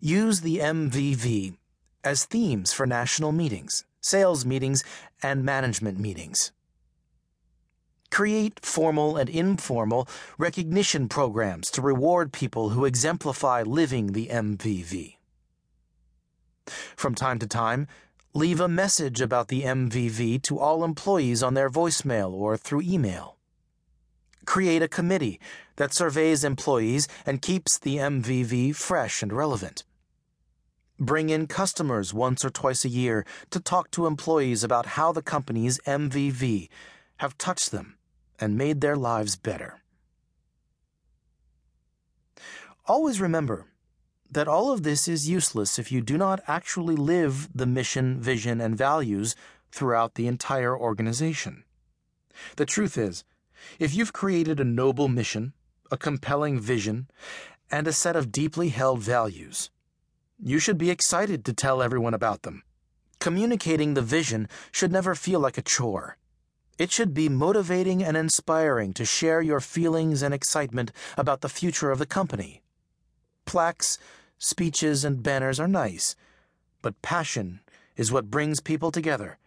Use 0.00 0.40
the 0.40 0.58
MVV 0.58 1.56
as 2.02 2.24
themes 2.24 2.72
for 2.72 2.86
national 2.86 3.32
meetings, 3.32 3.84
sales 4.00 4.44
meetings, 4.44 4.82
and 5.22 5.44
management 5.44 5.98
meetings. 5.98 6.50
Create 8.12 8.60
formal 8.62 9.16
and 9.16 9.30
informal 9.30 10.06
recognition 10.36 11.08
programs 11.08 11.70
to 11.70 11.80
reward 11.80 12.30
people 12.30 12.68
who 12.68 12.84
exemplify 12.84 13.62
living 13.62 14.08
the 14.08 14.26
MVV. 14.26 15.16
From 16.94 17.14
time 17.14 17.38
to 17.38 17.46
time, 17.46 17.88
leave 18.34 18.60
a 18.60 18.68
message 18.68 19.22
about 19.22 19.48
the 19.48 19.62
MVV 19.62 20.42
to 20.42 20.58
all 20.58 20.84
employees 20.84 21.42
on 21.42 21.54
their 21.54 21.70
voicemail 21.70 22.34
or 22.34 22.58
through 22.58 22.82
email. 22.82 23.38
Create 24.44 24.82
a 24.82 24.88
committee 24.88 25.40
that 25.76 25.94
surveys 25.94 26.44
employees 26.44 27.08
and 27.24 27.40
keeps 27.40 27.78
the 27.78 27.96
MVV 27.96 28.76
fresh 28.76 29.22
and 29.22 29.32
relevant. 29.32 29.84
Bring 31.00 31.30
in 31.30 31.46
customers 31.46 32.12
once 32.12 32.44
or 32.44 32.50
twice 32.50 32.84
a 32.84 32.90
year 32.90 33.24
to 33.48 33.58
talk 33.58 33.90
to 33.92 34.06
employees 34.06 34.62
about 34.62 35.00
how 35.00 35.12
the 35.12 35.22
company's 35.22 35.78
MVV 35.86 36.68
have 37.16 37.38
touched 37.38 37.70
them 37.70 37.96
and 38.42 38.58
made 38.58 38.80
their 38.80 38.96
lives 38.96 39.36
better. 39.36 39.82
Always 42.86 43.20
remember 43.20 43.66
that 44.28 44.48
all 44.48 44.72
of 44.72 44.82
this 44.82 45.06
is 45.06 45.28
useless 45.28 45.78
if 45.78 45.92
you 45.92 46.00
do 46.00 46.18
not 46.18 46.40
actually 46.48 46.96
live 46.96 47.48
the 47.54 47.66
mission, 47.66 48.20
vision, 48.20 48.60
and 48.60 48.76
values 48.76 49.36
throughout 49.70 50.16
the 50.16 50.26
entire 50.26 50.76
organization. 50.76 51.62
The 52.56 52.66
truth 52.66 52.98
is, 52.98 53.22
if 53.78 53.94
you've 53.94 54.12
created 54.12 54.58
a 54.58 54.64
noble 54.64 55.06
mission, 55.06 55.52
a 55.92 55.96
compelling 55.96 56.58
vision, 56.58 57.06
and 57.70 57.86
a 57.86 57.92
set 57.92 58.16
of 58.16 58.32
deeply 58.32 58.70
held 58.70 58.98
values, 58.98 59.70
you 60.42 60.58
should 60.58 60.78
be 60.78 60.90
excited 60.90 61.44
to 61.44 61.52
tell 61.52 61.80
everyone 61.80 62.14
about 62.14 62.42
them. 62.42 62.64
Communicating 63.20 63.94
the 63.94 64.02
vision 64.02 64.48
should 64.72 64.90
never 64.90 65.14
feel 65.14 65.38
like 65.38 65.58
a 65.58 65.62
chore. 65.62 66.16
It 66.78 66.90
should 66.90 67.12
be 67.12 67.28
motivating 67.28 68.02
and 68.02 68.16
inspiring 68.16 68.92
to 68.94 69.04
share 69.04 69.42
your 69.42 69.60
feelings 69.60 70.22
and 70.22 70.32
excitement 70.32 70.90
about 71.16 71.42
the 71.42 71.48
future 71.48 71.90
of 71.90 71.98
the 71.98 72.06
company. 72.06 72.62
Plaques, 73.44 73.98
speeches, 74.38 75.04
and 75.04 75.22
banners 75.22 75.60
are 75.60 75.68
nice, 75.68 76.16
but 76.80 77.00
passion 77.02 77.60
is 77.96 78.10
what 78.10 78.30
brings 78.30 78.60
people 78.60 78.90
together 78.90 79.38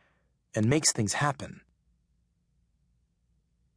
and 0.53 0.69
makes 0.69 0.91
things 0.91 1.14
happen. 1.14 1.62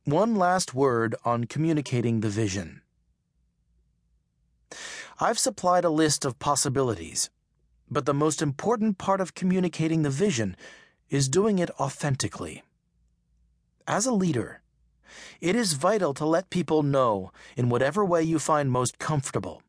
One 0.04 0.36
last 0.36 0.74
word 0.74 1.16
on 1.24 1.44
communicating 1.44 2.20
the 2.20 2.28
vision. 2.28 2.82
I've 5.20 5.38
supplied 5.38 5.84
a 5.84 5.90
list 5.90 6.24
of 6.24 6.38
possibilities, 6.38 7.30
but 7.90 8.06
the 8.06 8.14
most 8.14 8.40
important 8.40 8.98
part 8.98 9.20
of 9.20 9.34
communicating 9.34 10.02
the 10.02 10.10
vision 10.10 10.56
is 11.10 11.28
doing 11.28 11.58
it 11.58 11.70
authentically. 11.80 12.62
As 13.88 14.04
a 14.04 14.12
leader, 14.12 14.60
it 15.40 15.56
is 15.56 15.72
vital 15.72 16.12
to 16.12 16.26
let 16.26 16.50
people 16.50 16.82
know, 16.82 17.32
in 17.56 17.70
whatever 17.70 18.04
way 18.04 18.22
you 18.22 18.38
find 18.38 18.70
most 18.70 18.98
comfortable, 18.98 19.62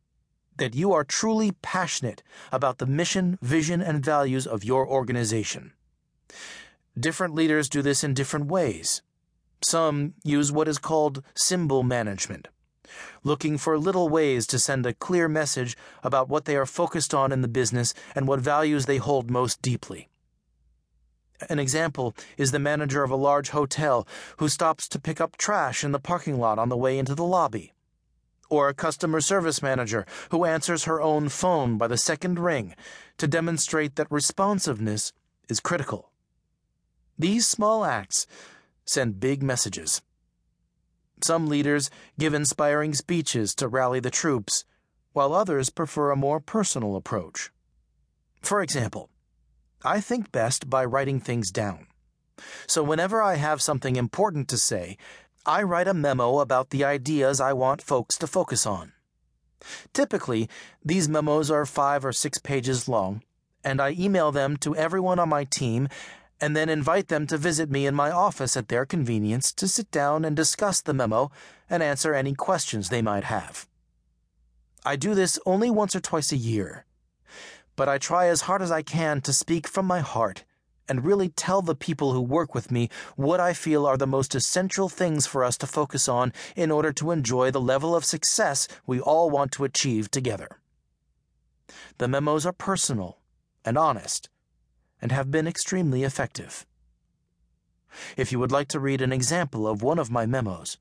that 0.58 0.76
you 0.76 0.92
are 0.92 1.06
truly 1.06 1.54
passionate 1.62 2.22
about 2.52 2.80
the 2.80 2.86
mission, 2.86 3.40
vision, 3.42 3.82
and 3.82 4.04
values 4.04 4.46
of 4.46 4.66
your 4.66 4.86
organization. 4.86 5.72
Different 7.00 7.34
leaders 7.34 7.70
do 7.70 7.82
this 7.82 8.04
in 8.04 8.14
different 8.14 8.48
ways. 8.48 9.02
Some 9.62 10.16
use 10.26 10.52
what 10.52 10.68
is 10.68 10.80
called 10.80 11.24
symbol 11.34 11.84
management, 11.84 12.50
looking 13.24 13.58
for 13.58 13.80
little 13.80 14.10
ways 14.10 14.46
to 14.48 14.60
send 14.60 14.86
a 14.86 14.94
clear 14.94 15.30
message 15.30 15.78
about 16.04 16.28
what 16.28 16.44
they 16.44 16.58
are 16.58 16.66
focused 16.66 17.14
on 17.14 17.32
in 17.32 17.40
the 17.40 17.48
business 17.48 17.94
and 18.14 18.28
what 18.28 18.42
values 18.42 18.86
they 18.86 18.98
hold 18.98 19.32
most 19.32 19.62
deeply. 19.62 20.10
An 21.48 21.60
example 21.60 22.16
is 22.38 22.52
the 22.52 22.60
manager 22.60 23.04
of 23.04 23.12
a 23.12 23.16
large 23.16 23.50
hotel 23.50 24.08
who 24.38 24.50
stops 24.50 24.90
to 24.90 25.00
pick 25.00 25.22
up 25.22 25.38
trash 25.38 25.84
in 25.84 25.92
the 25.92 26.00
parking 26.00 26.38
lot 26.38 26.60
on 26.60 26.70
the 26.70 26.78
way 26.78 26.98
into 26.98 27.16
the 27.16 27.24
lobby. 27.24 27.74
Or 28.50 28.68
a 28.68 28.74
customer 28.74 29.22
service 29.22 29.62
manager 29.62 30.06
who 30.32 30.44
answers 30.44 30.84
her 30.84 31.00
own 31.02 31.30
phone 31.30 31.78
by 31.78 31.88
the 31.88 31.98
second 31.98 32.40
ring 32.40 32.76
to 33.18 33.28
demonstrate 33.28 33.96
that 33.96 34.12
responsiveness 34.12 35.14
is 35.48 35.60
critical. 35.60 36.12
These 37.18 37.48
small 37.48 37.86
acts 37.86 38.26
send 38.86 39.20
big 39.20 39.44
messages. 39.44 40.02
Some 41.22 41.48
leaders 41.48 41.90
give 42.18 42.34
inspiring 42.34 42.94
speeches 42.94 43.54
to 43.56 43.68
rally 43.68 44.00
the 44.00 44.10
troops, 44.10 44.66
while 45.14 45.34
others 45.34 45.70
prefer 45.70 46.12
a 46.12 46.16
more 46.16 46.40
personal 46.40 46.96
approach. 46.96 47.52
For 48.42 48.62
example, 48.62 49.10
I 49.84 50.02
think 50.02 50.32
best 50.32 50.70
by 50.70 50.84
writing 50.84 51.22
things 51.22 51.52
down. 51.52 51.88
So 52.68 52.84
whenever 52.84 53.22
I 53.22 53.36
have 53.36 53.62
something 53.62 53.96
important 53.96 54.50
to 54.50 54.58
say, 54.58 54.98
I 55.46 55.64
write 55.64 55.88
a 55.88 55.94
memo 55.94 56.40
about 56.40 56.70
the 56.70 56.84
ideas 56.84 57.40
I 57.40 57.54
want 57.54 57.82
folks 57.82 58.18
to 58.18 58.28
focus 58.28 58.66
on. 58.66 58.92
Typically, 59.94 60.50
these 60.84 61.08
memos 61.08 61.50
are 61.50 61.66
five 61.66 62.04
or 62.04 62.12
six 62.12 62.38
pages 62.40 62.90
long, 62.90 63.24
and 63.64 63.82
I 63.82 63.92
email 63.92 64.32
them 64.32 64.58
to 64.58 64.76
everyone 64.76 65.20
on 65.20 65.30
my 65.30 65.46
team 65.46 65.88
and 66.42 66.56
then 66.56 66.70
invite 66.70 67.08
them 67.08 67.28
to 67.28 67.38
visit 67.38 67.70
me 67.70 67.86
in 67.86 67.96
my 67.96 68.12
office 68.12 68.56
at 68.56 68.68
their 68.68 68.86
convenience 68.86 69.52
to 69.54 69.68
sit 69.68 69.92
down 69.92 70.24
and 70.24 70.36
discuss 70.36 70.82
the 70.82 70.94
memo 70.94 71.32
and 71.70 71.84
answer 71.84 72.14
any 72.14 72.34
questions 72.34 72.90
they 72.90 73.02
might 73.02 73.26
have. 73.26 73.68
I 74.86 74.96
do 74.96 75.14
this 75.14 75.40
only 75.46 75.70
once 75.70 75.96
or 75.96 76.00
twice 76.00 76.32
a 76.32 76.38
year 76.38 76.86
but 77.80 77.88
I 77.88 77.98
try 77.98 78.28
as 78.28 78.42
hard 78.42 78.62
as 78.62 78.72
I 78.72 78.82
can 78.82 79.22
to 79.22 79.32
speak 79.32 79.66
from 79.66 79.86
my 79.86 80.02
heart 80.02 80.44
and 80.90 81.06
really 81.06 81.30
tell 81.30 81.62
the 81.62 81.74
people 81.74 82.12
who 82.12 82.20
work 82.20 82.54
with 82.54 82.72
me 82.72 82.90
what 83.16 83.40
I 83.40 83.54
feel 83.54 83.86
are 83.86 83.96
the 83.96 84.06
most 84.06 84.36
essential 84.36 84.90
things 84.90 85.26
for 85.26 85.46
us 85.46 85.58
to 85.60 85.66
focus 85.66 86.10
on 86.10 86.34
in 86.58 86.72
order 86.72 86.92
to 86.92 87.12
enjoy 87.12 87.52
the 87.52 87.62
level 87.62 87.96
of 87.96 88.04
success 88.04 88.68
we 88.86 89.00
all 89.00 89.30
want 89.30 89.54
to 89.54 89.64
achieve 89.64 90.12
together. 90.12 90.50
The 92.00 92.10
memos 92.10 92.46
are 92.46 92.52
personal 92.52 93.20
and 93.64 93.78
honest 93.78 94.28
and 95.02 95.14
have 95.14 95.32
been 95.32 95.48
extremely 95.48 96.04
effective. 96.04 96.66
If 98.18 98.34
you 98.34 98.40
would 98.40 98.52
like 98.52 98.68
to 98.70 98.80
read 98.82 99.02
an 99.02 99.14
example 99.14 99.66
of 99.66 99.82
one 99.82 100.00
of 100.00 100.12
my 100.12 100.26
memos, 100.26 100.78